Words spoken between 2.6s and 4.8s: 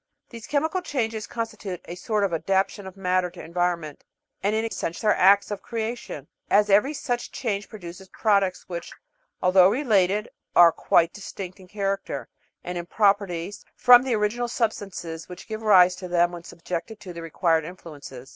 tion of matter to environment, and in a